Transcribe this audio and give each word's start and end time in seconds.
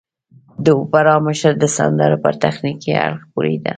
د 0.63 0.65
اوپرا 0.77 1.15
مشر 1.27 1.53
د 1.59 1.65
سندرو 1.77 2.17
پر 2.23 2.33
تخنيکي 2.43 2.91
اړخ 3.05 3.19
پوهېده. 3.33 3.69